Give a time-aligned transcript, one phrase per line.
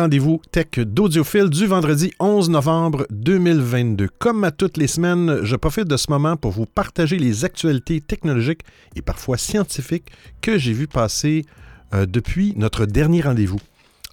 [0.00, 4.08] Rendez-vous tech d'Audiophile du vendredi 11 novembre 2022.
[4.18, 8.00] Comme à toutes les semaines, je profite de ce moment pour vous partager les actualités
[8.00, 8.62] technologiques
[8.96, 10.10] et parfois scientifiques
[10.40, 11.44] que j'ai vues passer
[11.92, 13.60] euh, depuis notre dernier rendez-vous.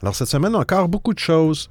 [0.01, 1.69] Alors cette semaine, encore beaucoup de choses,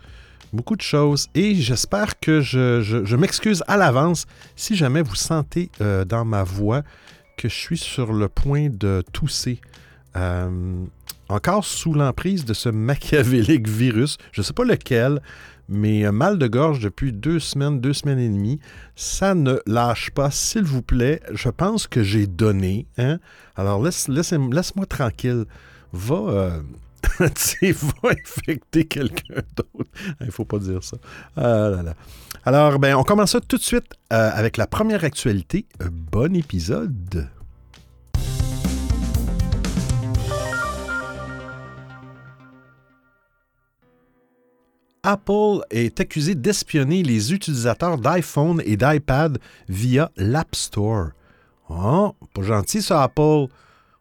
[0.51, 4.25] beaucoup de choses, et j'espère que je, m'excuse à l'avance
[4.57, 6.83] si jamais vous sentez euh, dans ma voix
[7.37, 9.61] que je suis sur le point de tousser.
[10.17, 10.85] Euh,
[11.29, 14.17] encore sous l'emprise de ce machiavélique virus.
[14.33, 15.21] Je ne sais pas lequel,
[15.69, 18.61] mais mal de gorge depuis deux semaines, deux semaines et demie.
[18.95, 21.21] Ça ne lâche pas, s'il vous plaît.
[21.33, 22.87] Je pense que j'ai donné.
[22.99, 23.19] Hein?
[23.57, 25.45] Alors laisse, laisse-moi tranquille.
[25.93, 26.15] Va.
[26.15, 26.61] Euh,
[27.21, 29.91] va infecter quelqu'un d'autre.
[30.21, 30.97] Il ne faut pas dire ça.
[31.37, 31.73] Ah
[32.45, 35.67] Alors, ben, on commence tout de suite euh, avec la première actualité.
[35.81, 37.29] Bon épisode.
[45.07, 51.11] Apple est accusé d'espionner les utilisateurs d'iPhone et d'iPad via l'App Store.
[51.71, 53.47] Oh, pas gentil ça, Apple.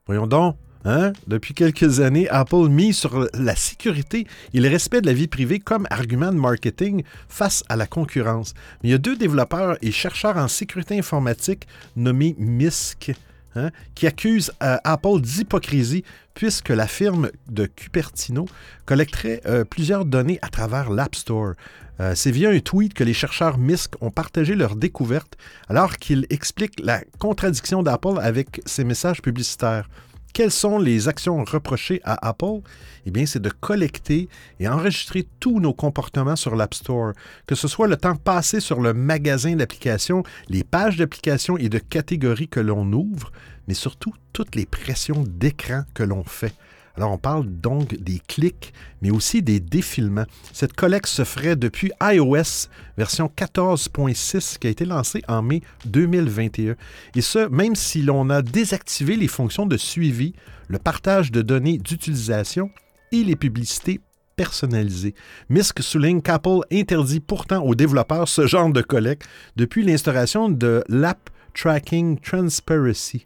[0.08, 0.56] Voyons donc.
[0.84, 1.14] Hein?
[1.28, 4.25] Depuis quelques années, Apple mise sur la sécurité
[4.56, 8.56] et le respect de la vie privée comme argument de marketing face à la concurrence.
[8.81, 13.14] Mais il y a deux développeurs et chercheurs en sécurité informatique nommés MISC
[13.58, 16.03] Hein, qui accuse euh, Apple d'hypocrisie
[16.34, 18.47] puisque la firme de Cupertino
[18.86, 21.53] collecterait euh, plusieurs données à travers l'App Store.
[22.02, 25.38] Euh, c'est via un tweet que les chercheurs MISC ont partagé leur découverte
[25.70, 29.88] alors qu'ils expliquent la contradiction d'Apple avec ses messages publicitaires.
[30.36, 32.59] Quelles sont les actions reprochées à Apple?
[33.06, 34.28] Eh bien, c'est de collecter
[34.59, 37.14] et enregistrer tous nos comportements sur l'App Store,
[37.47, 41.78] que ce soit le temps passé sur le magasin d'applications, les pages d'applications et de
[41.78, 43.31] catégories que l'on ouvre,
[43.68, 46.53] mais surtout toutes les pressions d'écran que l'on fait.
[46.98, 50.26] Alors, on parle donc des clics, mais aussi des défilements.
[50.53, 56.76] Cette collecte se ferait depuis iOS version 14.6 qui a été lancée en mai 2021.
[57.16, 60.34] Et ce, même si l'on a désactivé les fonctions de suivi,
[60.70, 62.70] le partage de données d'utilisation
[63.12, 64.00] et les publicités
[64.38, 65.16] personnalisées.
[65.50, 71.30] Misk souligne qu'Apple interdit pourtant aux développeurs ce genre de collecte depuis l'instauration de l'App
[71.53, 73.26] Tracking Transparency.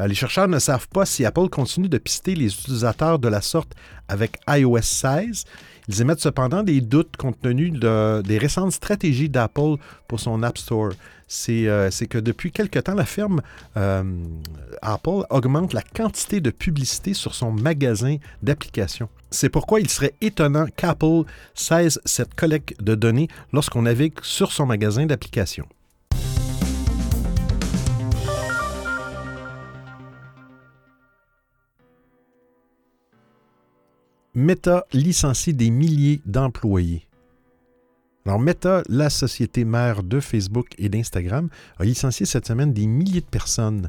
[0.00, 3.40] Euh, les chercheurs ne savent pas si Apple continue de pister les utilisateurs de la
[3.40, 3.72] sorte
[4.08, 5.44] avec iOS 16.
[5.88, 9.76] Ils émettent cependant des doutes compte tenu des récentes stratégies d'Apple
[10.08, 10.92] pour son App Store.
[11.28, 13.40] C'est euh, que depuis quelque temps, la firme
[13.76, 14.04] euh,
[14.82, 19.08] Apple augmente la quantité de publicité sur son magasin d'applications.
[19.30, 21.24] C'est pourquoi il serait étonnant qu'Apple
[21.54, 25.66] cesse cette collecte de données lorsqu'on navigue sur son magasin d'applications.
[34.36, 37.08] Meta licencie des milliers d'employés.
[38.26, 41.48] Alors, Meta, la société mère de Facebook et d'Instagram,
[41.78, 43.88] a licencié cette semaine des milliers de personnes.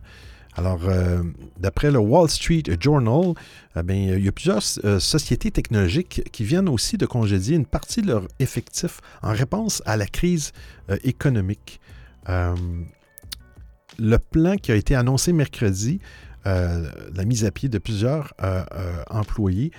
[0.55, 1.21] Alors, euh,
[1.59, 3.33] d'après le Wall Street Journal,
[3.75, 8.01] eh il y a plusieurs euh, sociétés technologiques qui viennent aussi de congédier une partie
[8.01, 10.53] de leur effectif en réponse à la crise
[10.89, 11.81] euh, économique.
[13.99, 15.99] le plan qui a été annoncé mercredi
[16.47, 19.71] la mise à pied de plusieurs euh, euh, employés.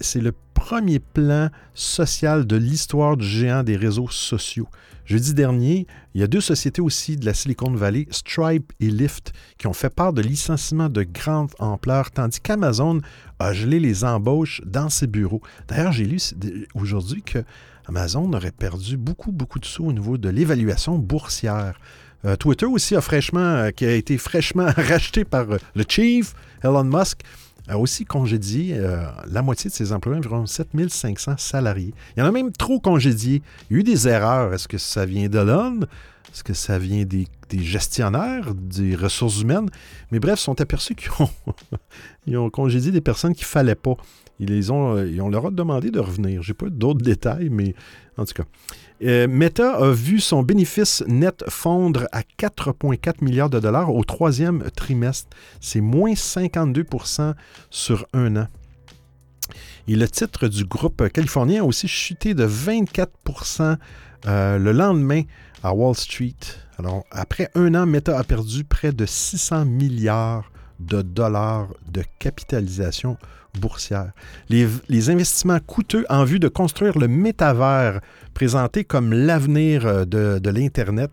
[0.00, 4.68] c'est le premier plan social de l'histoire du géant des réseaux sociaux.
[5.04, 9.32] Jeudi dernier, il y a deux sociétés aussi de la Silicon Valley, Stripe et Lyft,
[9.58, 13.00] qui ont fait part de licenciements de grande ampleur, tandis qu'Amazon
[13.38, 15.42] a gelé les embauches dans ses bureaux.
[15.68, 16.18] D'ailleurs, j'ai lu
[16.74, 17.44] aujourd'hui que
[17.86, 21.78] Amazon aurait perdu beaucoup, beaucoup de sous au niveau de l'évaluation boursière.
[22.24, 26.34] Euh, Twitter aussi a fraîchement, euh, qui a été fraîchement racheté par euh, le Chief,
[26.62, 27.20] Elon Musk,
[27.68, 28.80] a aussi congédié
[29.26, 31.92] la moitié de ses employés, environ 7500 salariés.
[32.16, 33.42] Il y en a même trop congédiés.
[33.68, 34.54] Il y a eu des erreurs.
[34.54, 35.80] Est-ce que ça vient d'Elon?
[36.32, 39.68] Est-ce que ça vient des, gestionnaires, des ressources humaines?
[40.12, 41.28] Mais bref, ils sont aperçus qu'ils ont,
[42.28, 43.96] ils congédié des personnes qu'il ne fallait pas.
[44.38, 46.44] Ils, ont, ils ont leur demandé de revenir.
[46.44, 47.74] Je n'ai pas d'autres détails, mais
[48.16, 48.44] en tout cas.
[49.02, 54.64] Euh, Meta a vu son bénéfice net fondre à 4,4 milliards de dollars au troisième
[54.74, 55.36] trimestre.
[55.60, 57.34] C'est moins 52%
[57.68, 58.46] sur un an.
[59.86, 63.76] Et le titre du groupe californien a aussi chuté de 24%
[64.26, 65.22] euh, le lendemain
[65.62, 66.34] à Wall Street.
[66.78, 70.50] Alors, après un an, Meta a perdu près de 600 milliards
[70.80, 73.16] de dollars de capitalisation
[73.58, 74.12] boursière.
[74.48, 78.00] Les, investissements coûteux en vue de construire le métavers
[78.34, 81.10] présenté comme l'avenir euh, de, de l'Internet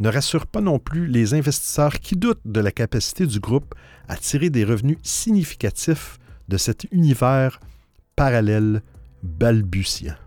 [0.00, 3.74] ne rassurent pas non plus les investisseurs qui doutent de la capacité du groupe
[4.08, 7.60] à tirer des revenus significatifs de cet univers
[8.14, 8.82] parallèle
[9.22, 10.25] balbutiant.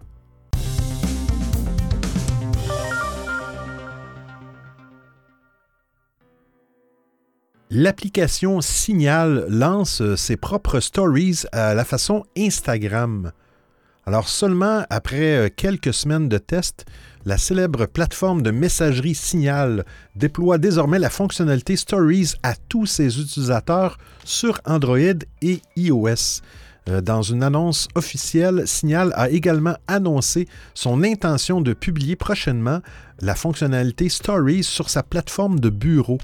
[7.72, 13.32] L'application Signal lance ses propres stories à la façon Instagram.
[14.08, 16.88] Alors seulement après quelques semaines de tests,
[17.26, 19.86] la célèbre plateforme de messagerie Signal
[20.16, 24.98] déploie désormais la fonctionnalité Stories à tous ses utilisateurs sur Android
[25.44, 26.42] et iOS.
[27.04, 32.80] Dans une annonce officielle, Signal a également annoncé son intention de publier prochainement
[33.22, 36.18] la fonctionnalité Stories sur sa plateforme de bureau.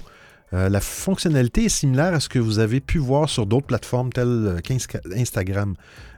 [0.52, 4.12] Euh, la fonctionnalité est similaire à ce que vous avez pu voir sur d'autres plateformes
[4.12, 5.74] telles qu'Instagram.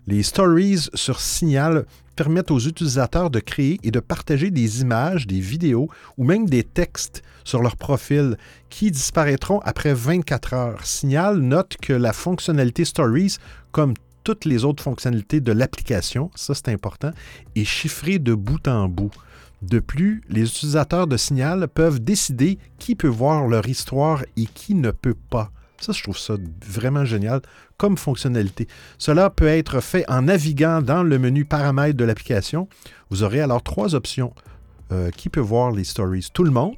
[0.06, 1.86] Les stories sur Signal
[2.16, 6.64] permettent aux utilisateurs de créer et de partager des images, des vidéos ou même des
[6.64, 8.36] textes sur leur profil
[8.70, 10.84] qui disparaîtront après 24 heures.
[10.84, 13.36] Signal note que la fonctionnalité Stories,
[13.70, 13.94] comme
[14.24, 17.12] toutes les autres fonctionnalités de l'application, ça c'est important,
[17.54, 19.12] est chiffrée de bout en bout.
[19.62, 24.74] De plus, les utilisateurs de Signal peuvent décider qui peut voir leur histoire et qui
[24.74, 25.50] ne peut pas.
[25.80, 26.34] Ça, je trouve ça
[26.66, 27.40] vraiment génial
[27.76, 28.66] comme fonctionnalité.
[28.98, 32.68] Cela peut être fait en naviguant dans le menu paramètres de l'application.
[33.10, 34.32] Vous aurez alors trois options.
[34.90, 36.28] Euh, qui peut voir les stories?
[36.32, 36.76] Tout le monde,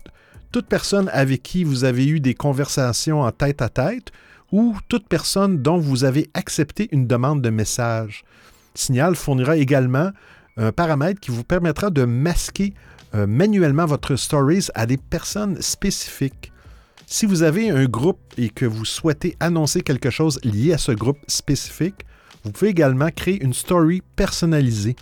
[0.51, 4.11] toute personne avec qui vous avez eu des conversations en tête à tête
[4.51, 8.25] ou toute personne dont vous avez accepté une demande de message.
[8.75, 10.11] Signal fournira également
[10.61, 12.75] un paramètre qui vous permettra de masquer
[13.15, 16.53] euh, manuellement votre stories à des personnes spécifiques.
[17.07, 20.93] Si vous avez un groupe et que vous souhaitez annoncer quelque chose lié à ce
[20.93, 22.07] groupe spécifique,
[22.45, 24.97] vous pouvez également créer une story personnalisée.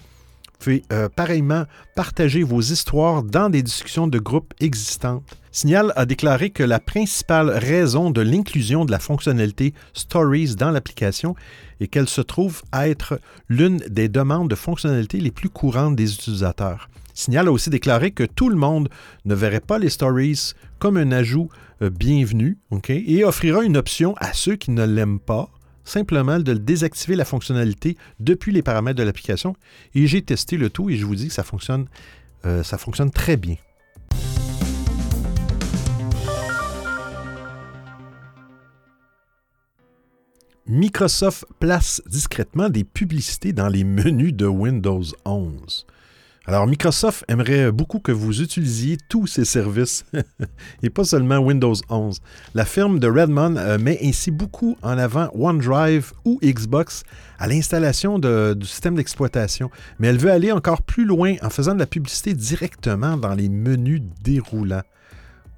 [0.59, 1.65] Pouvez euh, pareillement
[1.95, 5.23] partager vos histoires dans des discussions de groupe existantes.
[5.53, 11.35] Signal a déclaré que la principale raison de l'inclusion de la fonctionnalité Stories dans l'application
[11.81, 16.15] est qu'elle se trouve à être l'une des demandes de fonctionnalité les plus courantes des
[16.15, 16.89] utilisateurs.
[17.15, 18.89] Signal a aussi déclaré que tout le monde
[19.25, 21.49] ne verrait pas les Stories comme un ajout
[21.83, 22.59] euh, bienvenu
[22.89, 25.51] et offrira une option à ceux qui ne l'aiment pas
[25.89, 29.55] simplement de désactiver la fonctionnalité depuis les paramètres de l'application.
[29.95, 31.87] Et j'ai testé le tout et je vous dis que ça fonctionne,
[32.45, 33.57] euh, ça fonctionne très bien.
[40.67, 45.87] Microsoft place discrètement des publicités dans les menus de Windows 11.
[46.49, 50.07] Alors, Microsoft aimerait beaucoup que vous utilisiez tous ces services
[50.83, 52.21] et pas seulement Windows 11.
[52.55, 57.03] La firme de Redmond euh, met ainsi beaucoup en avant OneDrive ou Xbox
[57.39, 61.81] à l'installation du système d'exploitation, mais elle veut aller encore plus loin en faisant de
[61.81, 64.81] la publicité directement dans les menus déroulants.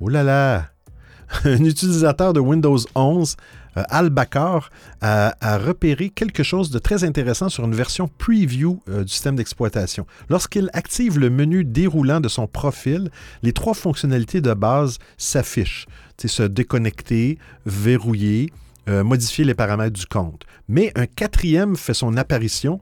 [0.00, 0.70] Oh là là!
[1.44, 4.70] Un utilisateur de Windows 11 euh, Al Bakar
[5.00, 10.06] a, repéré quelque chose de très intéressant sur une version preview euh, du système d'exploitation.
[10.28, 13.10] Lorsqu'il active le menu déroulant de son profil,
[13.42, 15.86] les trois fonctionnalités de base s'affichent.
[16.16, 18.52] C'est se déconnecter, verrouiller,
[18.88, 20.44] euh, modifier les paramètres du compte.
[20.68, 22.80] Mais un quatrième fait son apparition.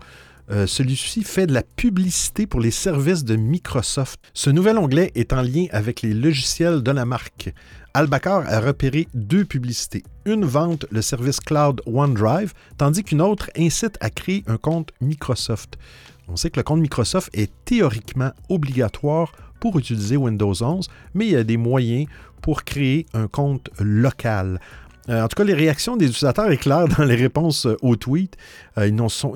[0.67, 4.19] Celui-ci fait de la publicité pour les services de Microsoft.
[4.33, 7.53] Ce nouvel onglet est en lien avec les logiciels de la marque.
[7.99, 10.05] Albacar a repéré deux publicités.
[10.25, 15.79] Une vante le service cloud OneDrive, tandis qu'une autre incite à créer un compte Microsoft.
[16.29, 21.33] On sait que le compte Microsoft est théoriquement obligatoire pour utiliser Windows 11, mais il
[21.33, 22.07] y a des moyens
[22.41, 24.61] pour créer un compte local.
[25.09, 28.37] Euh, en tout cas, les réactions des utilisateurs éclairent dans les réponses euh, aux tweets.
[28.77, 28.95] Euh, ils,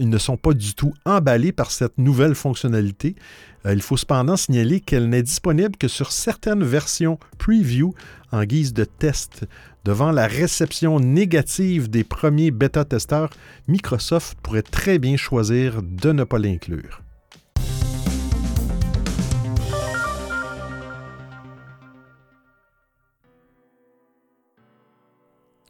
[0.09, 3.17] ne sont pas du tout emballés par cette nouvelle fonctionnalité.
[3.65, 7.95] Il faut cependant signaler qu'elle n'est disponible que sur certaines versions preview
[8.33, 9.47] en guise de test.
[9.85, 13.31] Devant la réception négative des premiers bêta-testeurs,
[13.69, 17.03] Microsoft pourrait très bien choisir de ne pas l'inclure.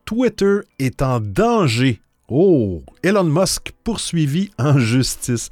[0.04, 2.02] Twitter est en danger.
[2.28, 5.48] Oh, Elon Musk poursuivi en justice.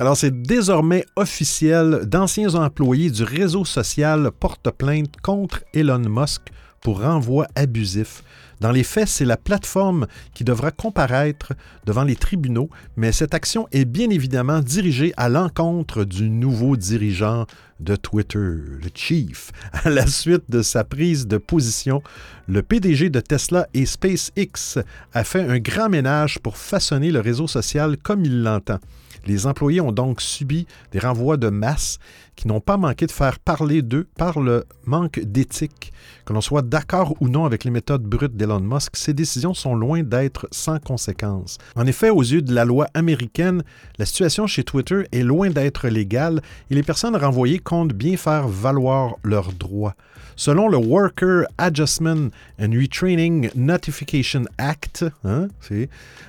[0.00, 6.42] Alors c'est désormais officiel, d'anciens employés du réseau social portent plainte contre Elon Musk
[6.80, 8.22] pour renvoi abusif.
[8.60, 11.52] Dans les faits, c'est la plateforme qui devra comparaître
[11.86, 17.46] devant les tribunaux, mais cette action est bien évidemment dirigée à l'encontre du nouveau dirigeant
[17.78, 19.52] de Twitter, le chief.
[19.72, 22.02] À la suite de sa prise de position,
[22.48, 24.78] le PDG de Tesla et SpaceX
[25.12, 28.80] a fait un grand ménage pour façonner le réseau social comme il l'entend.
[29.26, 31.98] Les employés ont donc subi des renvois de masse
[32.38, 35.92] qui n'ont pas manqué de faire parler d'eux par le manque d'éthique.
[36.24, 39.74] Que l'on soit d'accord ou non avec les méthodes brutes d'Elon Musk, ces décisions sont
[39.74, 41.58] loin d'être sans conséquences.
[41.74, 43.64] En effet, aux yeux de la loi américaine,
[43.98, 46.40] la situation chez Twitter est loin d'être légale
[46.70, 49.96] et les personnes renvoyées comptent bien faire valoir leurs droits.
[50.36, 52.30] Selon le Worker Adjustment
[52.60, 55.88] and Retraining Notification Act, hein, euh,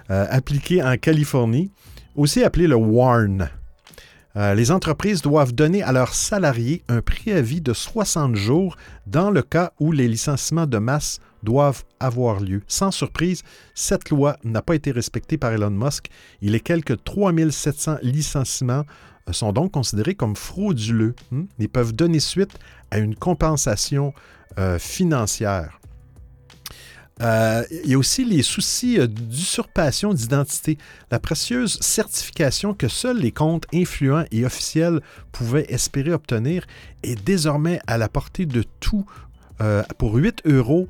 [0.09, 1.69] appliqué en Californie,
[2.15, 3.51] aussi appelé le WARN.
[4.35, 9.41] Euh, les entreprises doivent donner à leurs salariés un préavis de 60 jours dans le
[9.41, 12.61] cas où les licenciements de masse doivent avoir lieu.
[12.67, 13.43] Sans surprise,
[13.73, 16.09] cette loi n'a pas été respectée par Elon Musk
[16.41, 18.83] et les quelques 3700 licenciements
[19.27, 21.15] euh, sont donc considérés comme frauduleux.
[21.31, 21.45] Hmm?
[21.57, 22.57] Ils peuvent donner suite
[22.91, 24.13] à une compensation
[24.59, 25.78] euh, financière.
[27.21, 30.77] Euh, il y a aussi les soucis euh, d'usurpation d'identité.
[31.11, 36.65] La précieuse certification que seuls les comptes influents et officiels pouvaient espérer obtenir
[37.03, 39.05] est désormais à la portée de tout
[39.61, 40.87] euh, pour 8 euros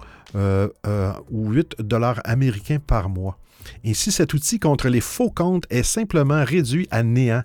[1.31, 3.39] ou 8 dollars américains par mois.
[3.83, 7.41] Ainsi, cet outil contre les faux comptes est simplement réduit à néant.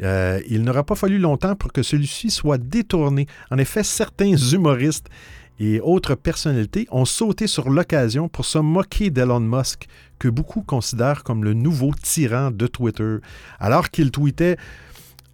[0.00, 3.26] il n'aura pas fallu longtemps pour que celui-ci soit détourné.
[3.50, 5.08] En effet, certains humoristes
[5.60, 9.86] et autres personnalités ont sauté sur l'occasion pour se moquer d'Elon Musk,
[10.18, 13.18] que beaucoup considèrent comme le nouveau tyran de Twitter,
[13.60, 14.56] alors qu'il tweetait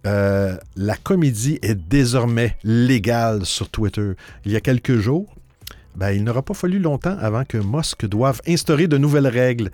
[0.05, 4.11] euh, La comédie est désormais légale sur Twitter.
[4.45, 5.33] Il y a quelques jours,
[5.95, 9.71] ben, il n'aura pas fallu longtemps avant que Musk doive instaurer de nouvelles règles.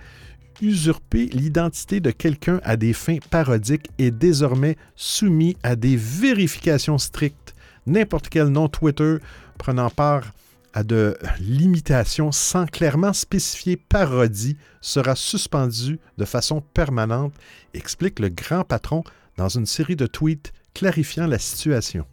[0.62, 7.54] Usurper l'identité de quelqu'un à des fins parodiques est désormais soumis à des vérifications strictes.
[7.86, 9.16] N'importe quel nom Twitter
[9.58, 10.32] prenant part
[10.74, 17.32] à de limitations sans clairement spécifier parodie sera suspendu de façon permanente,
[17.72, 19.04] explique le grand patron
[19.36, 22.04] dans une série de tweets clarifiant la situation.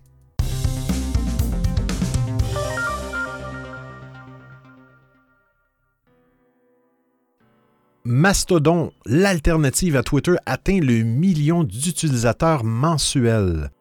[8.04, 13.72] Mastodon, l'alternative à Twitter, atteint le million d'utilisateurs mensuels.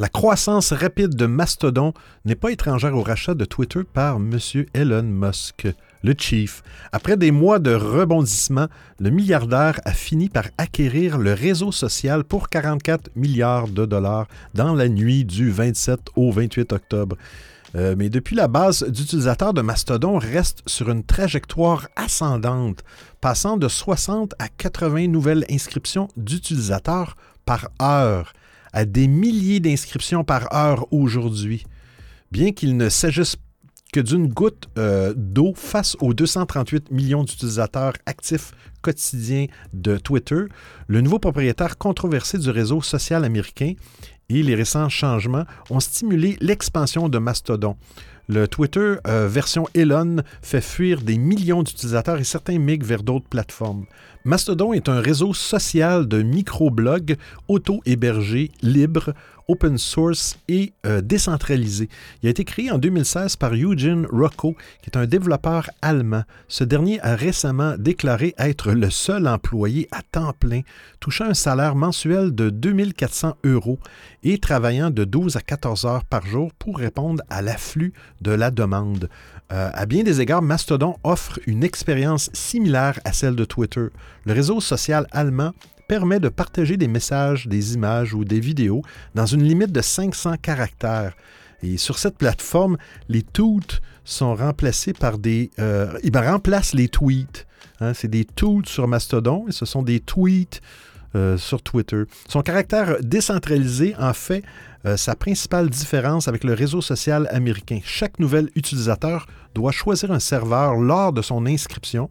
[0.00, 1.92] La croissance rapide de Mastodon
[2.24, 4.38] n'est pas étrangère au rachat de Twitter par M.
[4.72, 5.68] Elon Musk,
[6.02, 6.62] le chief.
[6.90, 12.48] Après des mois de rebondissement, le milliardaire a fini par acquérir le réseau social pour
[12.48, 17.16] 44 milliards de dollars dans la nuit du 27 au 28 octobre.
[17.74, 22.84] Euh, mais depuis, la base d'utilisateurs de Mastodon reste sur une trajectoire ascendante,
[23.20, 28.32] passant de 60 à 80 nouvelles inscriptions d'utilisateurs par heure
[28.72, 31.64] à des milliers d'inscriptions par heure aujourd'hui.
[32.30, 33.36] Bien qu'il ne s'agisse
[33.92, 40.44] que d'une goutte euh, d'eau face aux 238 millions d'utilisateurs actifs quotidiens de Twitter,
[40.86, 43.74] le nouveau propriétaire controversé du réseau social américain
[44.28, 47.76] et les récents changements ont stimulé l'expansion de Mastodon.
[48.28, 53.28] Le Twitter euh, version Elon fait fuir des millions d'utilisateurs et certains migrent vers d'autres
[53.28, 53.86] plateformes.
[54.24, 57.16] Mastodon est un réseau social de microblogs
[57.48, 59.14] auto-hébergés, libres,
[59.48, 61.88] open source et euh, décentralisé.
[62.22, 66.22] Il a été créé en 2016 par Eugene Rocco, qui est un développeur allemand.
[66.48, 70.60] Ce dernier a récemment déclaré être le seul employé à temps plein,
[71.00, 73.78] touchant un salaire mensuel de 2400 euros
[74.22, 78.50] et travaillant de 12 à 14 heures par jour pour répondre à l'afflux de la
[78.50, 79.08] demande.
[79.52, 83.86] Euh, à bien des égards, Mastodon offre une expérience similaire à celle de Twitter.
[84.24, 85.52] Le réseau social allemand
[85.88, 88.82] permet de partager des messages, des images ou des vidéos
[89.16, 91.16] dans une limite de 500 caractères.
[91.62, 92.78] Et sur cette plateforme,
[93.08, 95.50] les tweets sont remplacés par des...
[95.58, 97.46] Euh, ils remplacent les tweets.
[97.80, 97.92] Hein.
[97.92, 100.60] c'est des tweets sur Mastodon et ce sont des tweets
[101.16, 102.04] euh, sur Twitter.
[102.28, 104.44] Son caractère décentralisé en fait
[104.86, 107.80] euh, sa principale différence avec le réseau social américain.
[107.84, 112.10] Chaque nouvel utilisateur doit choisir un serveur lors de son inscription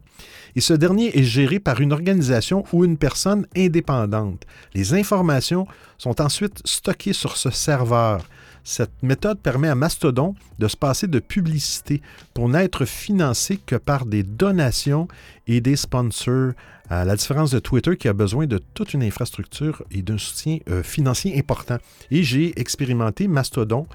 [0.54, 4.44] et ce dernier est géré par une organisation ou une personne indépendante.
[4.74, 5.66] Les informations
[5.98, 8.24] sont ensuite stockées sur ce serveur.
[8.70, 12.02] Cette méthode permet à Mastodon de se passer de publicité
[12.34, 15.08] pour n'être financé que par des donations
[15.48, 16.52] et des sponsors,
[16.88, 20.58] à la différence de Twitter qui a besoin de toute une infrastructure et d'un soutien
[20.68, 21.78] euh, financier important.
[22.12, 23.88] Et j'ai expérimenté Mastodon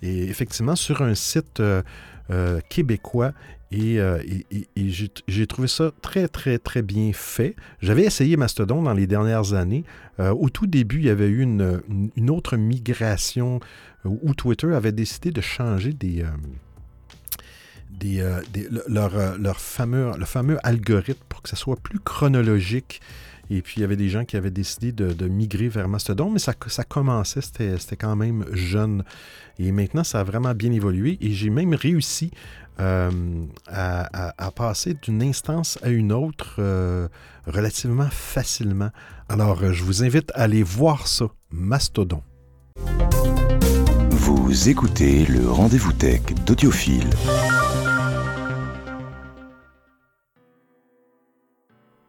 [0.00, 1.82] effectivement sur un site euh,
[2.30, 3.32] euh, québécois
[3.70, 3.98] Et,
[5.28, 7.54] j'ai trouvé ça très, très, très bien fait.
[7.82, 9.84] J'avais essayé Mastodon dans les dernières années.
[10.18, 13.60] au tout début, il y avait eu une autre migration
[14.04, 15.94] où Twitter avait décidé de changer
[18.04, 18.40] euh,
[18.88, 23.00] leur, euh, leur, fameux, le fameux algorithme pour que ça soit plus chronologique.
[23.50, 26.38] Et puis, il y avait des gens qui avaient décidé de, migrer vers Mastodon, mais
[26.38, 29.04] ça, ça commençait, c'était quand même jeune.
[29.58, 31.18] Et maintenant, ça a vraiment bien évolué.
[31.20, 32.30] Et j'ai même réussi
[32.80, 33.10] euh,
[33.66, 36.60] à, passer d'une instance à une autre
[37.46, 38.90] relativement facilement.
[39.28, 42.22] Alors, je vous invite à aller voir ça, Mastodon.
[44.24, 47.10] Vous écoutez le rendez-vous tech d'Audiophile.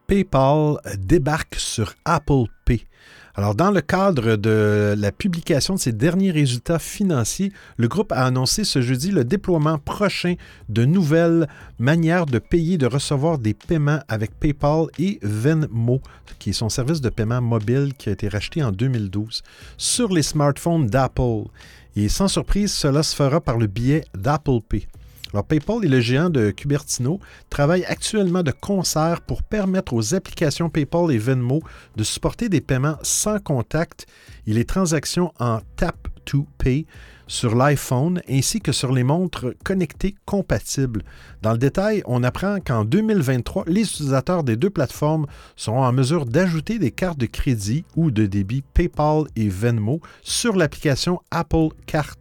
[0.06, 2.86] PayPal débarque sur Apple Pay.
[3.34, 8.24] Alors, dans le cadre de la publication de ses derniers résultats financiers, le groupe a
[8.24, 10.36] annoncé ce jeudi le déploiement prochain
[10.68, 11.48] de nouvelles
[11.80, 16.00] manières de payer, de recevoir des paiements avec PayPal et Venmo,
[16.38, 19.42] qui est son service de paiement mobile qui a été racheté en 2012,
[19.78, 21.48] sur les smartphones d'Apple.
[21.96, 24.86] Et sans surprise, cela se fera par le biais d'Apple Pay.
[25.32, 27.18] Alors, PayPal et le géant de Cupertino
[27.50, 31.60] travaillent actuellement de concert pour permettre aux applications PayPal et Venmo
[31.96, 34.06] de supporter des paiements sans contact
[34.46, 36.86] et les transactions en Tap to Pay
[37.26, 41.02] sur l'iPhone ainsi que sur les montres connectées compatibles.
[41.42, 45.26] Dans le détail, on apprend qu'en 2023, les utilisateurs des deux plateformes
[45.56, 50.56] seront en mesure d'ajouter des cartes de crédit ou de débit PayPal et Venmo sur
[50.56, 52.16] l'application Apple Card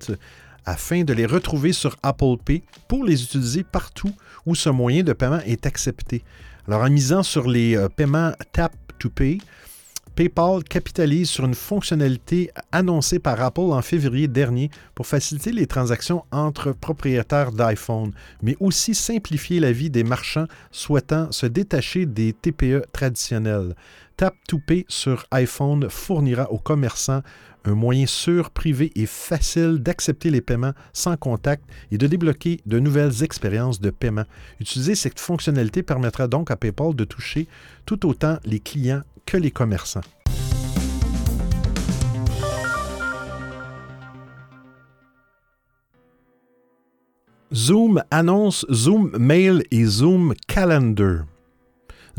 [0.65, 4.11] afin de les retrouver sur Apple Pay pour les utiliser partout
[4.45, 6.23] où ce moyen de paiement est accepté.
[6.67, 9.39] Alors en misant sur les euh, paiements Tap to Pay,
[10.15, 16.23] PayPal capitalise sur une fonctionnalité annoncée par Apple en février dernier pour faciliter les transactions
[16.31, 18.11] entre propriétaires d'iPhone,
[18.43, 23.75] mais aussi simplifier la vie des marchands souhaitant se détacher des TPE traditionnels.
[24.15, 27.23] Tap to Pay sur iPhone fournira aux commerçants
[27.65, 32.77] un moyen sûr, privé et facile d'accepter les paiements sans contact et de débloquer de
[32.77, 34.25] nouvelles expériences de paiement.
[34.59, 37.47] Utiliser cette fonctionnalité permettra donc à PayPal de toucher
[37.85, 39.01] tout autant les clients
[39.39, 40.01] les commerçants.
[47.53, 51.25] Zoom annonce Zoom Mail et Zoom Calendar.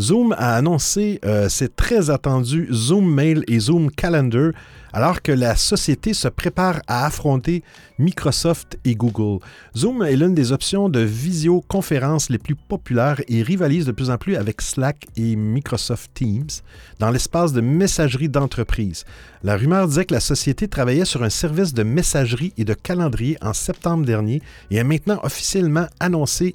[0.00, 4.52] Zoom a annoncé euh, c'est très attendu Zoom Mail et Zoom Calendar
[4.92, 7.64] alors que la société se prépare à affronter
[7.98, 9.40] Microsoft et Google.
[9.76, 14.18] Zoom est l'une des options de visioconférence les plus populaires et rivalise de plus en
[14.18, 16.62] plus avec Slack et Microsoft Teams
[17.00, 19.04] dans l'espace de messagerie d'entreprise.
[19.42, 23.37] La rumeur disait que la société travaillait sur un service de messagerie et de calendrier
[23.42, 26.54] en septembre dernier et a maintenant officiellement annoncé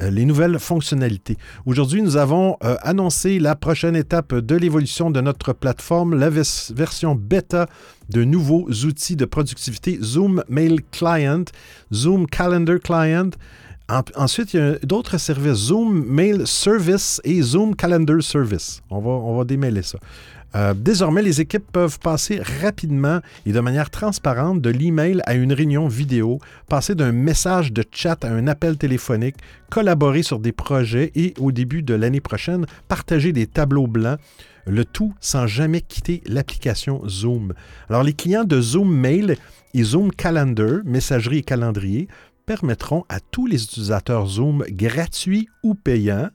[0.00, 1.36] les nouvelles fonctionnalités.
[1.66, 7.14] Aujourd'hui, nous avons euh, annoncé la prochaine étape de l'évolution de notre plateforme, la version
[7.14, 7.66] bêta
[8.08, 11.44] de nouveaux outils de productivité Zoom Mail Client,
[11.92, 13.30] Zoom Calendar Client.
[14.16, 18.82] ensuite, il y a d'autres services, Zoom Mail Service et Zoom Calendar Service.
[18.90, 19.98] On va, on va démêler ça.
[20.54, 25.52] Euh, désormais, les équipes peuvent passer rapidement et de manière transparente de l'email à une
[25.52, 29.36] réunion vidéo, passer d'un message de chat à un appel téléphonique,
[29.70, 34.18] collaborer sur des projets et, au début de l'année prochaine, partager des tableaux blancs,
[34.66, 37.52] le tout sans jamais quitter l'application Zoom.
[37.88, 39.36] Alors, les clients de Zoom Mail
[39.74, 42.08] et Zoom Calendar, messagerie et calendrier,
[42.46, 46.30] permettront à tous les utilisateurs Zoom gratuits ou payants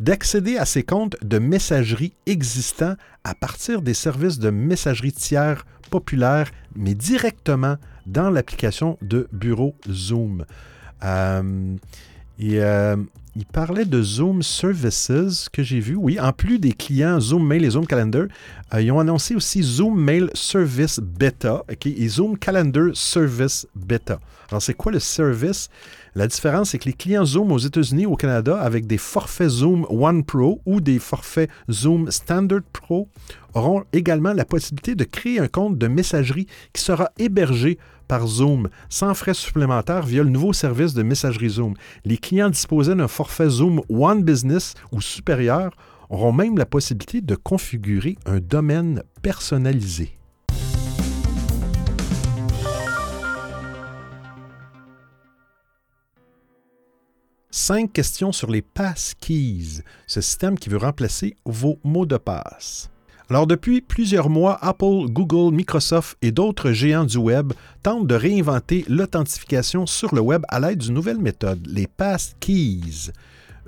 [0.00, 6.50] d'accéder à ces comptes de messagerie existants à partir des services de messagerie tiers populaires,
[6.74, 10.44] mais directement dans l'application de bureau Zoom.
[11.04, 11.76] Euh,
[12.38, 12.96] et, euh,
[13.38, 15.94] il parlait de Zoom Services que j'ai vu.
[15.94, 18.28] Oui, en plus des clients Zoom Mail et Zoom Calendar,
[18.72, 24.20] euh, ils ont annoncé aussi Zoom Mail Service Beta et Zoom Calendar Service Beta.
[24.48, 25.68] Alors, c'est quoi le service?
[26.16, 29.86] La différence, c'est que les clients Zoom aux États-Unis, au Canada, avec des forfaits Zoom
[29.90, 33.10] One Pro ou des forfaits Zoom Standard Pro,
[33.52, 38.70] auront également la possibilité de créer un compte de messagerie qui sera hébergé par Zoom
[38.88, 41.74] sans frais supplémentaires via le nouveau service de messagerie Zoom.
[42.06, 45.70] Les clients disposant d'un forfait Zoom One Business ou supérieur
[46.08, 50.15] auront même la possibilité de configurer un domaine personnalisé.
[57.58, 62.90] Cinq questions sur les passkeys, ce système qui veut remplacer vos mots de passe.
[63.30, 68.84] Alors depuis plusieurs mois, Apple, Google, Microsoft et d'autres géants du web tentent de réinventer
[68.88, 73.10] l'authentification sur le web à l'aide d'une nouvelle méthode, les passkeys.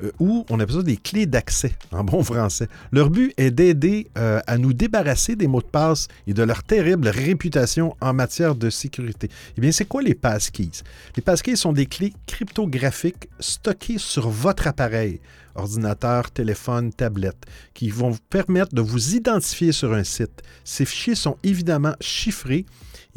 [0.03, 2.69] Euh, ou on appelle ça des clés d'accès en bon français.
[2.93, 6.63] Leur but est d'aider euh, à nous débarrasser des mots de passe et de leur
[6.63, 9.29] terrible réputation en matière de sécurité.
[9.57, 10.83] Eh bien, c'est quoi les passkeys?
[11.17, 15.21] Les passkeys sont des clés cryptographiques stockées sur votre appareil,
[15.55, 20.43] ordinateur, téléphone, tablette, qui vont vous permettre de vous identifier sur un site.
[20.65, 22.67] Ces fichiers sont évidemment chiffrés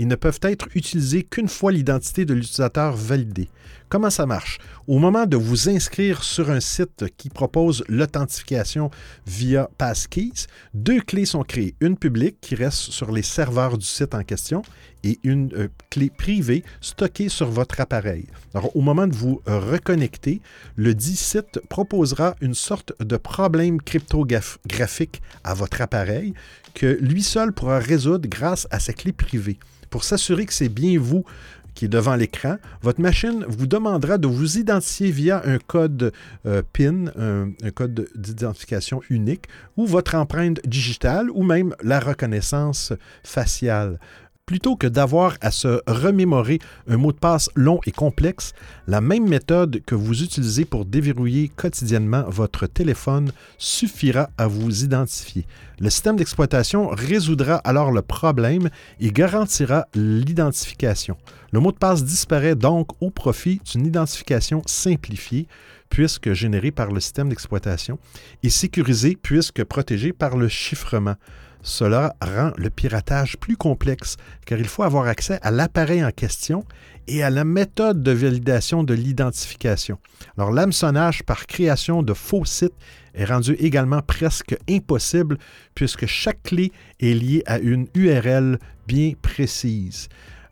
[0.01, 3.49] ils ne peuvent être utilisés qu'une fois l'identité de l'utilisateur validée.
[3.87, 4.57] Comment ça marche?
[4.87, 8.89] Au moment de vous inscrire sur un site qui propose l'authentification
[9.27, 11.75] via Passkeys, deux clés sont créées.
[11.81, 14.63] Une publique qui reste sur les serveurs du site en question
[15.03, 18.27] et une euh, clé privée stockée sur votre appareil.
[18.53, 20.41] Alors, au moment de vous reconnecter,
[20.75, 26.33] le dit site proposera une sorte de problème cryptographique à votre appareil
[26.73, 29.59] que lui seul pourra résoudre grâce à sa clé privée.
[29.89, 31.25] Pour s'assurer que c'est bien vous
[31.73, 36.11] qui est devant l'écran, votre machine vous demandera de vous identifier via un code
[36.45, 39.45] euh, PIN, un code d'identification unique,
[39.77, 42.91] ou votre empreinte digitale, ou même la reconnaissance
[43.23, 43.99] faciale.
[44.45, 48.53] Plutôt que d'avoir à se remémorer un mot de passe long et complexe,
[48.87, 55.45] la même méthode que vous utilisez pour déverrouiller quotidiennement votre téléphone suffira à vous identifier.
[55.79, 61.17] Le système d'exploitation résoudra alors le problème et garantira l'identification.
[61.53, 65.47] Le mot de passe disparaît donc au profit d'une identification simplifiée
[65.89, 67.99] puisque générée par le système d'exploitation
[68.43, 71.15] et sécurisée puisque protégée par le chiffrement.
[71.63, 76.65] Cela rend le piratage plus complexe car il faut avoir accès à l'appareil en question
[77.07, 79.99] et à la méthode de validation de l'identification.
[80.37, 82.73] Alors l'hameçonnage par création de faux sites
[83.13, 85.37] est rendu également presque impossible
[85.75, 90.09] puisque chaque clé est liée à une URL bien précise.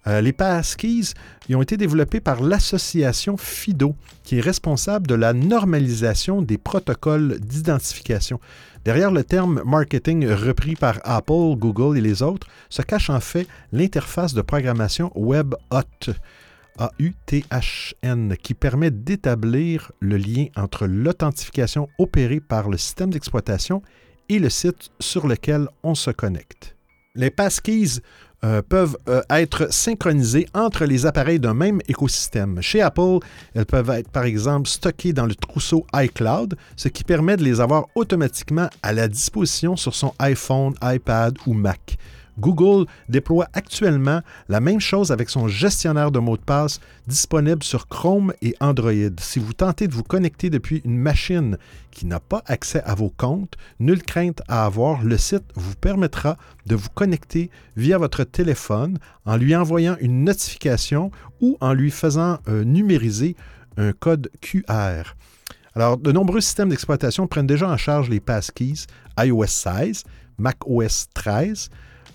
[0.09, 1.13] Euh, les passkeys
[1.53, 8.39] ont été développés par l'association FIDO, qui est responsable de la normalisation des protocoles d'identification.
[8.85, 13.47] Derrière le terme marketing repris par Apple, Google et les autres se cache en fait
[13.71, 16.13] l'interface de programmation WebHot.
[16.79, 23.81] AUTHN, qui permet d'établir le lien entre l'authentification opérée par le système d'exploitation
[24.29, 26.77] et le site sur lequel on se connecte.
[27.15, 27.99] Les passkeys
[28.45, 32.61] euh, peuvent euh, être synchronisées entre les appareils d'un même écosystème.
[32.61, 33.19] Chez Apple,
[33.53, 37.59] elles peuvent être par exemple stockées dans le trousseau iCloud, ce qui permet de les
[37.59, 41.97] avoir automatiquement à la disposition sur son iPhone, iPad ou Mac.
[42.39, 47.87] Google déploie actuellement la même chose avec son gestionnaire de mots de passe disponible sur
[47.87, 48.93] Chrome et Android.
[49.19, 51.57] Si vous tentez de vous connecter depuis une machine
[51.91, 56.37] qui n'a pas accès à vos comptes, nulle crainte à avoir, le site vous permettra
[56.65, 62.39] de vous connecter via votre téléphone en lui envoyant une notification ou en lui faisant
[62.47, 63.35] euh, numériser
[63.77, 65.15] un code QR.
[65.75, 68.85] Alors, de nombreux systèmes d'exploitation prennent déjà en charge les passkeys
[69.17, 70.03] iOS 16,
[70.37, 71.69] macOS 13,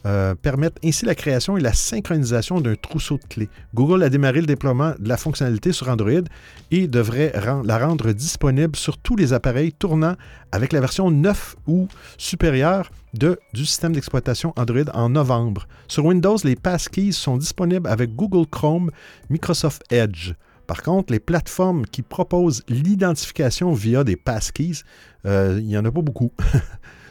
[0.07, 3.49] euh, permettent ainsi la création et la synchronisation d'un trousseau de clés.
[3.75, 6.25] Google a démarré le déploiement de la fonctionnalité sur Android
[6.71, 7.33] et devrait
[7.65, 10.15] la rendre disponible sur tous les appareils tournant
[10.53, 11.89] avec la version 9 ou
[12.19, 15.67] supérieure du système d'exploitation Android en novembre.
[15.89, 18.91] Sur Windows, les passkeys sont disponibles avec Google Chrome,
[19.31, 20.35] Microsoft Edge.
[20.67, 24.83] Par contre, les plateformes qui proposent l'identification via des passkeys,
[25.27, 26.33] euh, il n'y en a pas beaucoup.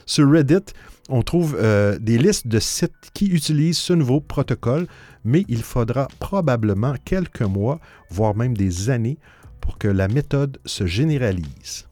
[0.06, 0.72] Sur Reddit,
[1.08, 4.86] on trouve euh, des listes de sites qui utilisent ce nouveau protocole,
[5.24, 9.18] mais il faudra probablement quelques mois, voire même des années,
[9.60, 11.86] pour que la méthode se généralise.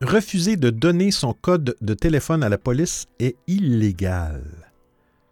[0.00, 4.67] Refuser de donner son code de téléphone à la police est illégal.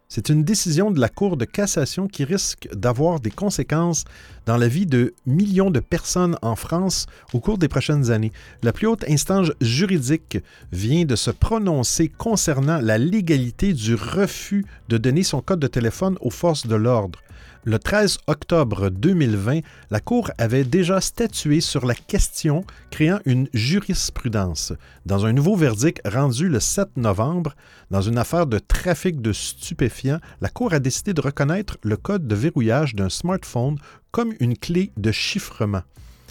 [0.09, 4.05] C'est une décision de la Cour de cassation qui risque d'avoir des conséquences
[4.45, 8.31] dans la vie de millions de personnes en France au cours des prochaines années.
[8.63, 10.37] La plus haute instance juridique
[10.71, 16.17] vient de se prononcer concernant la légalité du refus de donner son code de téléphone
[16.21, 17.19] aux forces de l'ordre.
[17.69, 19.59] Le 13 octobre 2020,
[19.91, 24.71] la Cour avait déjà statué sur la question, créant une jurisprudence.
[25.05, 27.57] Dans un nouveau verdict rendu le 7 novembre,
[27.91, 32.25] dans une affaire de trafic de stupéfiants, la Cour a décidé de reconnaître le code
[32.25, 33.75] de verrouillage d'un smartphone
[34.11, 35.83] comme une clé de chiffrement.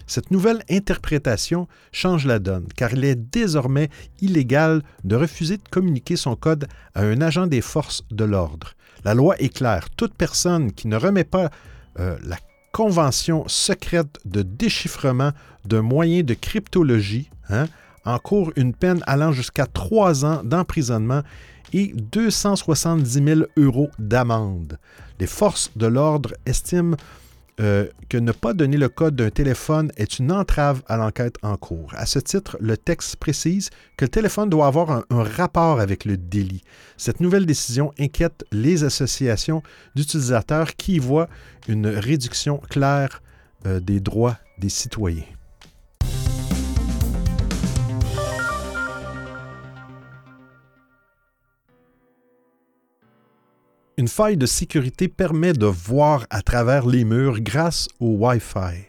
[0.07, 3.91] Cette nouvelle interprétation change la donne, car il est désormais
[4.23, 8.73] illégal de refuser de communiquer son code à un agent des forces de l'ordre.
[9.05, 9.89] La loi est claire.
[9.97, 11.51] Toute personne qui ne remet pas
[11.99, 12.37] euh, la
[12.73, 15.31] convention secrète de déchiffrement
[15.65, 17.67] d'un moyen de cryptologie hein,
[18.05, 21.23] encourt une peine allant jusqu'à trois ans d'emprisonnement
[21.73, 24.79] et 270 000 euros d'amende.
[25.19, 26.97] Les forces de l'ordre estiment
[27.59, 31.57] euh, que ne pas donner le code d'un téléphone est une entrave à l'enquête en
[31.57, 31.91] cours.
[31.95, 36.19] À ce titre, le texte précise que le téléphone doit avoir un, rapport avec le
[36.19, 36.63] délit.
[36.99, 39.63] Cette nouvelle décision inquiète les associations
[39.95, 41.29] d'utilisateurs qui y voient
[41.67, 43.23] une réduction claire
[43.65, 45.25] euh, des droits des citoyens.
[53.99, 58.85] Une faille de sécurité permet de voir à travers les murs grâce au Wi-Fi.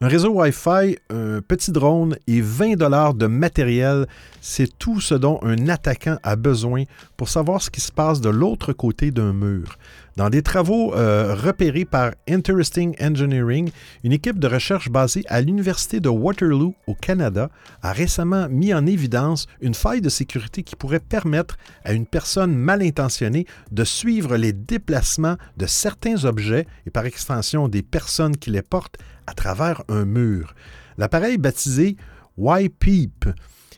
[0.00, 4.08] Un réseau Wi-Fi, un petit drone et 20 dollars de matériel,
[4.40, 6.82] c'est tout ce dont un attaquant a besoin
[7.16, 9.78] pour savoir ce qui se passe de l'autre côté d'un mur.
[10.16, 13.72] Dans des travaux euh, repérés par Interesting Engineering,
[14.04, 17.50] une équipe de recherche basée à l'Université de Waterloo au Canada
[17.82, 22.54] a récemment mis en évidence une faille de sécurité qui pourrait permettre à une personne
[22.54, 28.50] mal intentionnée de suivre les déplacements de certains objets et par extension des personnes qui
[28.50, 30.54] les portent à travers un mur.
[30.96, 31.96] L'appareil baptisé
[32.38, 33.26] YPEEP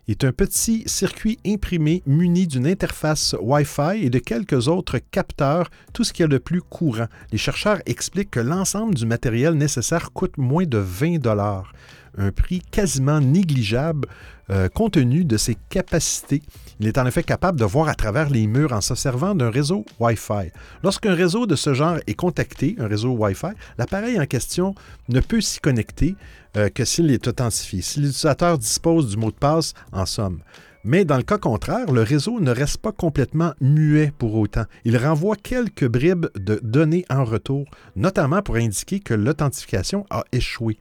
[0.08, 6.04] est un petit circuit imprimé muni d'une interface Wi-Fi et de quelques autres capteurs, tout
[6.04, 7.08] ce qu'il y a de plus courant.
[7.32, 11.72] Les chercheurs expliquent que l'ensemble du matériel nécessaire coûte moins de 20 dollars,
[12.16, 14.09] un prix quasiment négligeable
[14.48, 16.42] euh, compte tenu de ses capacités.
[16.79, 19.50] Il est en effet capable de voir à travers les murs en se servant d'un
[19.50, 20.52] réseau Wi-Fi.
[20.85, 24.74] Lorsqu'un réseau de ce genre est contacté, un réseau Wi-Fi, l'appareil en question
[25.09, 26.14] ne peut s'y connecter
[26.57, 30.40] euh, que s'il est authentifié, si l'utilisateur dispose du mot de passe, en somme.
[30.85, 34.66] Mais dans le cas contraire, le réseau ne reste pas complètement muet pour autant.
[34.85, 37.64] Il renvoie quelques bribes de données en retour,
[37.96, 40.79] notamment pour indiquer que l'authentification a échoué.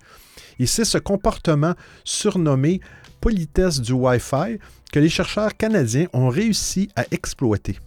[0.59, 2.81] Et c'est ce comportement surnommé
[3.21, 4.59] politesse du Wi-Fi
[4.91, 7.77] que les chercheurs canadiens ont réussi à exploiter.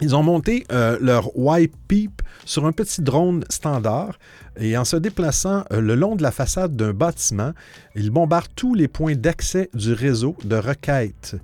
[0.00, 4.18] Ils ont monté euh, leur Y-Peep sur un petit drone standard
[4.56, 7.52] et en se déplaçant euh, le long de la façade d'un bâtiment,
[7.94, 11.36] ils bombardent tous les points d'accès du réseau de requête.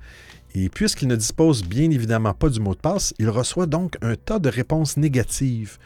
[0.56, 4.16] Et puisqu'il ne dispose bien évidemment pas du mot de passe, il reçoit donc un
[4.16, 5.78] tas de réponses négatives.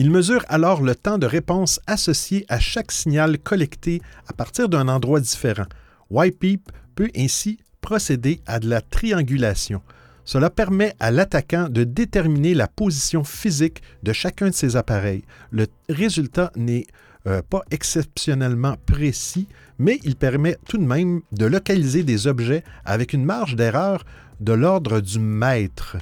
[0.00, 4.86] Il mesure alors le temps de réponse associé à chaque signal collecté à partir d'un
[4.86, 5.66] endroit différent.
[6.12, 9.82] YPeep peut ainsi procéder à de la triangulation.
[10.24, 15.24] Cela permet à l'attaquant de déterminer la position physique de chacun de ses appareils.
[15.50, 16.86] Le résultat n'est
[17.26, 19.48] euh, pas exceptionnellement précis,
[19.80, 24.04] mais il permet tout de même de localiser des objets avec une marge d'erreur
[24.38, 25.96] de l'ordre du mètre,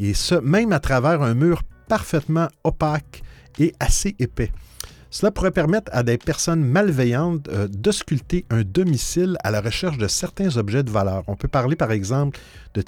[0.00, 3.22] et ce, même à travers un mur parfaitement opaque
[3.58, 4.52] et assez épais.
[5.12, 10.08] Cela pourrait permettre à des personnes malveillantes euh, d'ausculter un domicile à la recherche de
[10.08, 11.22] certains objets de valeur.
[11.26, 12.40] On peut parler par exemple
[12.72, 12.82] de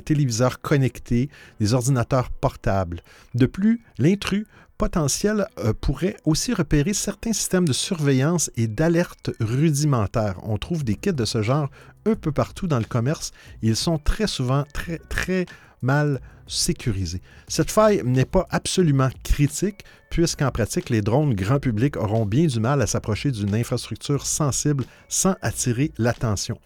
[0.00, 1.28] téléviseurs connectés,
[1.60, 3.02] des ordinateurs portables.
[3.34, 4.46] De plus, l'intrus
[4.78, 10.36] potentiel euh, pourrait aussi repérer certains systèmes de surveillance et d'alerte rudimentaires.
[10.44, 11.68] On trouve des kits de ce genre
[12.06, 13.32] un peu partout dans le commerce.
[13.60, 15.44] Ils sont très souvent très, très
[15.82, 17.20] mal sécurisés.
[17.48, 22.60] Cette faille n'est pas absolument critique, puisqu'en pratique, les drones grand public auront bien du
[22.60, 26.58] mal à s'approcher d'une infrastructure sensible sans attirer l'attention.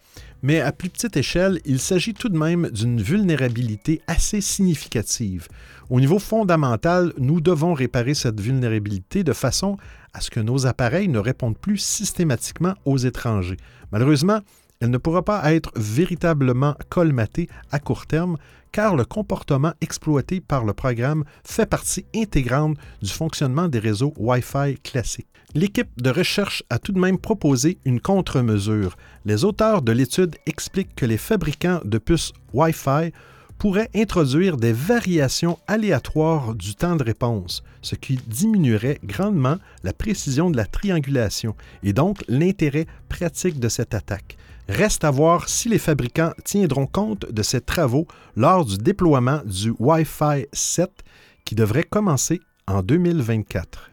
[0.43, 5.47] Mais à plus petite échelle, il s'agit tout de même d'une vulnérabilité assez significative.
[5.89, 9.77] Au niveau fondamental, nous devons réparer cette vulnérabilité de façon
[10.13, 13.57] à ce que nos appareils ne répondent plus systématiquement aux étrangers.
[13.91, 14.39] Malheureusement,
[14.81, 18.37] elle ne pourra pas être véritablement colmatée à court terme
[18.71, 24.77] car le comportement exploité par le programme fait partie intégrante du fonctionnement des réseaux Wi-Fi
[24.83, 25.27] classiques.
[25.53, 28.95] L'équipe de recherche a tout de même proposé une contre-mesure.
[29.25, 33.11] Les auteurs de l'étude expliquent que les fabricants de puces Wi-Fi
[33.59, 40.49] pourraient introduire des variations aléatoires du temps de réponse, ce qui diminuerait grandement la précision
[40.49, 44.37] de la triangulation et donc l'intérêt pratique de cette attaque.
[44.71, 48.07] Reste à voir si les fabricants tiendront compte de ces travaux
[48.37, 50.89] lors du déploiement du Wi-Fi 7
[51.43, 53.91] qui devrait commencer en 2024.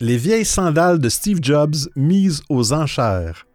[0.00, 3.46] Les vieilles sandales de Steve Jobs mises aux enchères.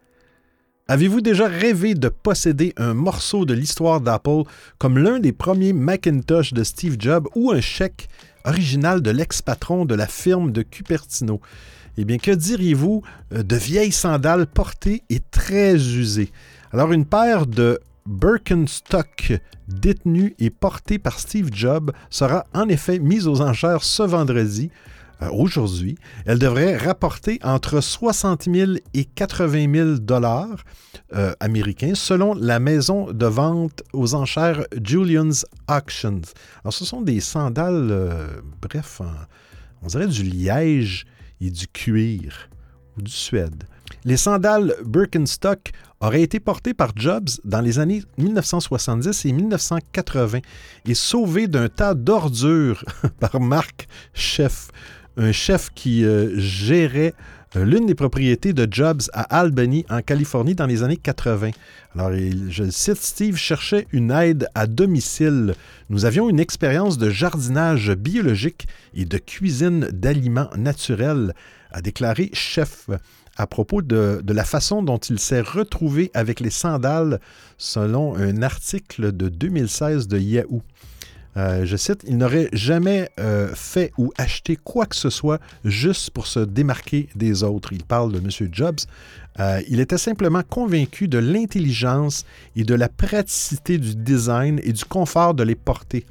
[0.87, 4.43] Avez-vous déjà rêvé de posséder un morceau de l'histoire d'Apple
[4.77, 8.07] comme l'un des premiers Macintosh de Steve Jobs ou un chèque
[8.45, 11.41] original de l'ex-patron de la firme de Cupertino.
[11.97, 13.03] Eh bien, que diriez-vous
[13.33, 16.31] euh, de vieilles sandales portées et très usées?
[16.71, 19.33] Alors, une paire de Birkenstock
[19.67, 24.69] détenue et portée par Steve Jobs sera en effet mise aux enchères ce vendredi
[25.21, 30.63] euh, aujourd'hui, elle devrait rapporter entre 60 000 et 80 000 dollars
[31.13, 36.21] euh, américains selon la maison de vente aux enchères Julian's Auctions.
[36.63, 38.27] Alors, ce sont des sandales, euh,
[38.61, 39.01] bref,
[39.81, 41.05] on dirait du liège
[41.41, 42.49] et du cuir
[42.97, 43.63] ou du suède.
[44.03, 50.39] Les sandales Birkenstock auraient été portées par Jobs dans les années 1970 et 1980
[50.85, 52.83] et sauvées d'un tas d'ordures
[53.19, 54.69] par Mark Chef,
[55.17, 57.13] un chef qui euh, gérait
[57.55, 61.51] euh, l'une des propriétés de Jobs à Albany, en Californie, dans les années 80.
[61.93, 65.53] Alors, je cite, Steve cherchait une aide à domicile.
[65.89, 71.33] Nous avions une expérience de jardinage biologique et de cuisine d'aliments naturels,
[71.71, 72.89] a déclaré Chef
[73.37, 77.19] à propos de, la façon dont il s'est retrouvé avec les sandales,
[77.57, 80.61] selon un article de 2016 de Yahoo.
[81.37, 86.11] Euh, je cite, il n'aurait jamais euh, fait ou acheté quoi que ce soit juste
[86.11, 87.73] pour se démarquer des autres.
[87.73, 88.29] Il parle de M.
[88.51, 88.79] Jobs.
[89.39, 94.85] Euh, il était simplement convaincu de l'intelligence et de la praticité du design et du
[94.85, 96.05] confort de les porter.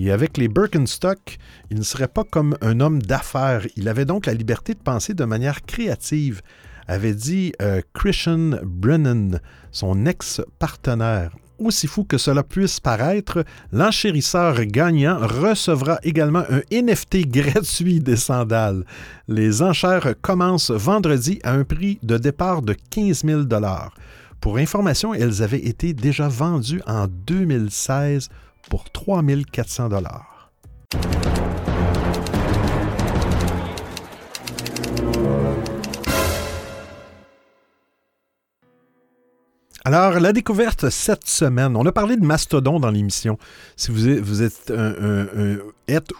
[0.00, 1.38] Et avec les Birkenstock,
[1.70, 3.66] il ne serait pas comme un homme d'affaires.
[3.76, 6.40] Il avait donc la liberté de penser de manière créative,
[6.88, 7.52] avait dit
[7.92, 11.36] Christian Brennan, son ex-partenaire.
[11.60, 18.86] Aussi fou que cela puisse paraître, l'enchérisseur gagnant recevra également un NFT gratuit des sandales.
[19.28, 23.42] Les enchères commencent vendredi à un prix de départ de 15 000
[24.40, 28.30] Pour information, elles avaient été déjà vendues en 2016
[28.70, 29.90] pour 3 400
[39.86, 43.38] Alors, la découverte cette semaine, on a parlé de Mastodon dans l'émission.
[43.76, 44.08] Si vous
[44.42, 45.56] êtes, êtes un,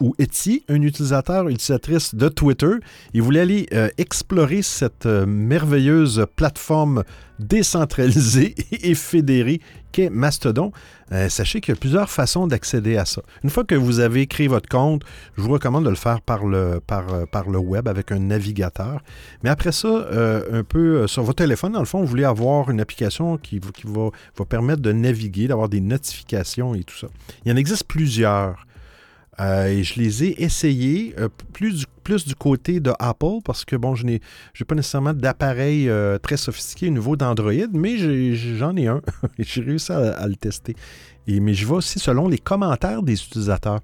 [0.01, 2.73] ou étiez un utilisateur, utilisatrice de Twitter
[3.13, 7.05] et vous voulez aller euh, explorer cette euh, merveilleuse plateforme
[7.39, 9.61] décentralisée et fédérée
[9.93, 10.73] qu'est Mastodon,
[11.13, 13.23] euh, sachez qu'il y a plusieurs façons d'accéder à ça.
[13.43, 15.03] Une fois que vous avez créé votre compte,
[15.37, 18.19] je vous recommande de le faire par le, par, euh, par le web avec un
[18.19, 19.03] navigateur.
[19.43, 22.71] Mais après ça, euh, un peu sur votre téléphone, dans le fond, vous voulez avoir
[22.71, 27.09] une application qui, qui va, va permettre de naviguer, d'avoir des notifications et tout ça.
[27.45, 28.67] Il y en existe plusieurs.
[29.41, 31.87] Euh, et je les ai essayés euh, plus,
[32.27, 34.21] du, côté de Apple parce que, bon, je n'ai
[34.67, 37.97] pas nécessairement d'appareil euh, très sophistiqué au niveau d'Android, mais
[38.57, 39.01] j'en ai, un
[39.39, 40.77] et j'ai réussi à, le tester.
[41.29, 43.81] Mais je vais aussi selon les commentaires des utilisateurs.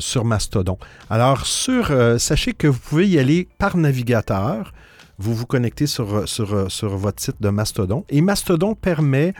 [0.00, 0.78] sur Mastodon.
[1.08, 4.74] Alors, sur, sachez que vous pouvez y aller par navigateur.
[5.18, 8.04] Vous vous connectez sur votre site de Mastodon.
[8.10, 9.32] Et Mastodon permet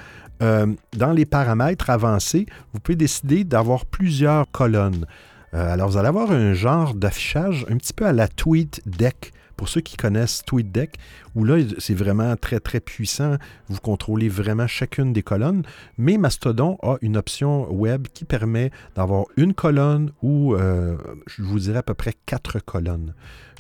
[0.42, 5.06] euh, dans les paramètres avancés, vous pouvez décider d'avoir plusieurs colonnes.
[5.54, 9.32] Euh, alors, vous allez avoir un genre d'affichage un petit peu à la TweetDeck.
[9.56, 10.98] Pour ceux qui connaissent TweetDeck,
[11.34, 13.38] où là, c'est vraiment très, très puissant.
[13.68, 15.64] Vous contrôlez vraiment chacune des colonnes.
[15.96, 20.96] Mais Mastodon a une option web qui permet d'avoir une colonne ou, euh,
[21.26, 23.14] je vous dirais, à peu près quatre colonnes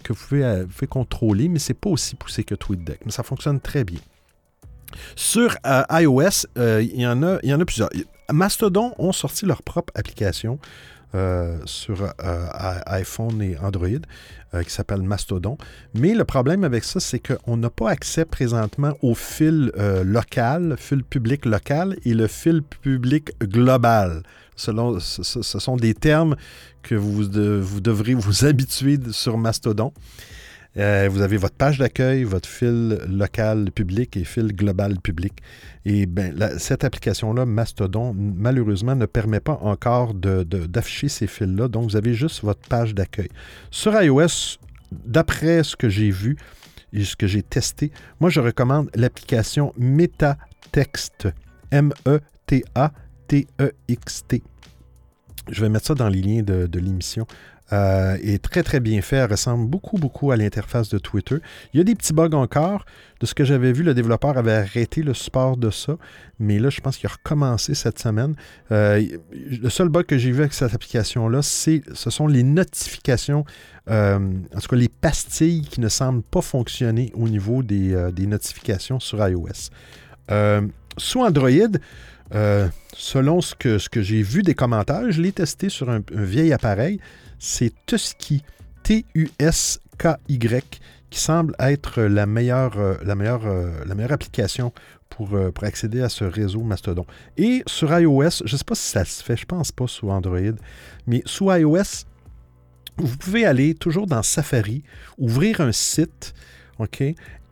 [0.04, 3.00] que vous pouvez, vous pouvez contrôler, mais ce n'est pas aussi poussé que TweetDeck.
[3.04, 3.98] Mais ça fonctionne très bien.
[5.16, 7.90] Sur euh, iOS, euh, il, y en a, plusieurs.
[8.30, 10.58] Mastodon ont sorti leur propre application
[11.14, 12.12] euh, sur
[12.86, 13.88] iPhone et Android
[14.64, 15.58] qui s'appelle Mastodon.
[15.94, 19.72] Mais le problème avec ça, c'est qu'on n'a pas accès présentement au fil
[20.04, 24.22] local, fil public local et le fil public global.
[24.56, 24.72] Ce,
[25.42, 26.34] sont des termes
[26.82, 29.92] que vous devrez vous habituer sur Mastodon.
[30.78, 35.32] Euh, vous avez votre page d'accueil, votre fil local public et fil global public.
[35.84, 41.66] Et ben, cette application-là, Mastodon, malheureusement, ne permet pas encore d'afficher ces fils-là.
[41.68, 43.28] Donc, vous avez juste votre page d'accueil.
[43.70, 44.58] Sur iOS,
[44.92, 46.36] d'après ce que j'ai vu
[46.92, 51.28] et ce que j'ai testé, moi, je recommande l'application MetaText.
[51.70, 51.96] M-E-T-A-T-E-X-T.
[54.36, 54.40] E
[55.50, 57.26] je vais mettre ça dans les liens de l'émission
[57.72, 59.16] euh, est très très bien fait.
[59.16, 61.36] Elle ressemble beaucoup beaucoup à l'interface de Twitter.
[61.72, 62.84] Il y a des petits bugs encore.
[63.20, 65.96] De ce que j'avais vu, le développeur avait arrêté le support de ça,
[66.38, 68.36] mais là, je pense qu'il a recommencé cette semaine.
[68.70, 73.44] Euh, le seul bug que j'ai vu avec cette application-là, ce sont les notifications,
[73.90, 74.18] euh,
[74.54, 79.26] en tout cas les pastilles qui ne semblent pas fonctionner au niveau des, notifications sur
[79.26, 79.70] iOS.
[80.96, 81.50] sous Android,
[82.32, 87.00] selon ce que, j'ai vu des commentaires, je l'ai testé sur un vieil appareil
[87.38, 88.42] c'est Tusky,
[88.82, 94.72] T-U-S-K-Y, qui semble être la meilleure, euh, euh, application
[95.08, 97.06] pour, euh, pour, accéder à ce réseau Mastodon.
[97.36, 100.10] Et sur iOS, je ne sais pas si ça se fait, je pense pas sous
[100.10, 100.38] Android,
[101.06, 102.04] mais sous iOS,
[102.98, 104.82] vous pouvez aller toujours dans Safari,
[105.16, 106.34] ouvrir un site,
[106.78, 107.02] OK,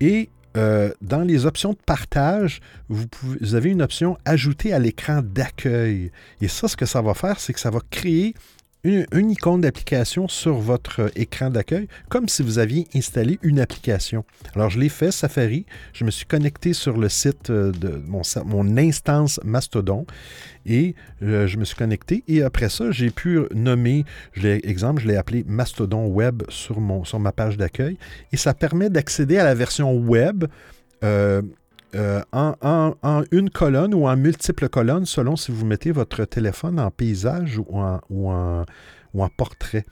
[0.00, 5.22] et euh, dans les options de partage, vous, vous avez une option Ajouter à l'écran
[5.22, 6.10] d'accueil.
[6.40, 8.34] Et ça, ce que ça va faire, c'est que ça va créer
[8.86, 14.24] une, icône d'application sur votre écran d'accueil, comme si vous aviez installé une application.
[14.54, 15.66] Alors, je l'ai fait, Safari.
[15.92, 20.06] Je me suis connecté sur le site euh, de mon, instance Mastodon
[20.64, 22.22] et euh, je me suis connecté.
[22.28, 27.32] Et après ça, j'ai pu nommer, je exemple, je l'ai appelé Mastodon Web sur, ma
[27.32, 27.98] page d'accueil.
[28.32, 30.44] Et ça permet d'accéder à la version web.
[31.04, 31.42] Euh,
[31.94, 37.58] en, une colonne ou en multiples colonnes selon si vous mettez votre téléphone en paysage
[37.58, 39.84] ou en, ou en, portrait.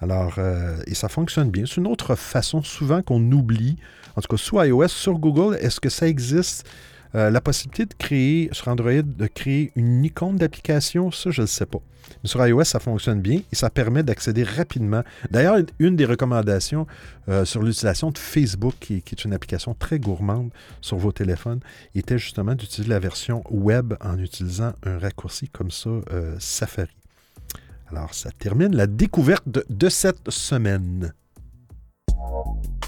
[0.00, 1.64] Alors, euh, et ça fonctionne bien.
[1.66, 3.76] C'est une autre façon souvent qu'on oublie,
[4.16, 6.68] en tout cas sur iOS, sur Google, est-ce que ça existe?
[7.14, 11.46] Euh, la possibilité de créer, sur Android, de créer une icône d'application, ça, je ne
[11.46, 11.80] sais pas.
[12.22, 15.02] Mais sur iOS, ça fonctionne bien et ça permet d'accéder rapidement.
[15.30, 16.86] D'ailleurs, une des recommandations
[17.28, 20.50] euh, sur l'utilisation de Facebook, qui, est une application très gourmande
[20.80, 21.60] sur vos téléphones,
[21.94, 26.90] était justement d'utiliser la version web en utilisant un raccourci comme ça, euh, Safari.
[27.90, 31.12] Alors, ça termine la découverte de cette semaine.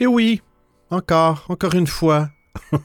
[0.00, 0.40] Et oui,
[0.90, 2.30] encore, encore une fois.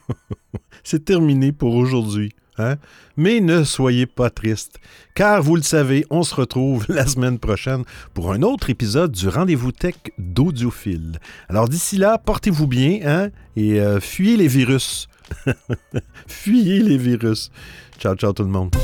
[0.84, 2.34] c'est terminé pour aujourd'hui.
[2.57, 2.76] Hein?
[3.18, 4.80] Mais ne soyez pas triste,
[5.16, 7.84] car vous le savez, on se retrouve la semaine prochaine
[8.14, 11.20] pour un autre épisode du Rendez-vous Tech d'Audiophile.
[11.49, 13.30] Alors d'ici là, portez-vous bien hein?
[13.55, 15.07] et euh, fuyez les virus.
[16.28, 17.51] fuyez les virus.
[17.97, 18.76] Ciao, ciao tout le monde.